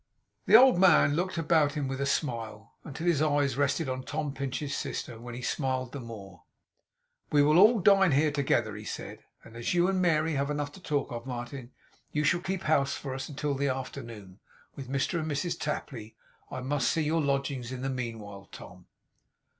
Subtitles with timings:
[0.47, 4.33] The old man looked about him, with a smile, until his eyes rested on Tom
[4.33, 6.41] Pinch's sister; when he smiled the more.
[7.31, 10.71] 'We will all dine here together,' he said; 'and as you and Mary have enough
[10.71, 11.71] to talk of, Martin,
[12.11, 14.39] you shall keep house for us until the afternoon,
[14.75, 16.15] with Mr and Mrs Tapley.
[16.49, 18.87] I must see your lodgings in the meanwhile, Tom.